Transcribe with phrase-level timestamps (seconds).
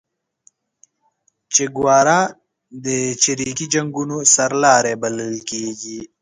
[1.53, 2.19] چیګوارا
[2.85, 2.87] د
[3.21, 5.99] چریکي جنګونو سرلاری بللل کیږي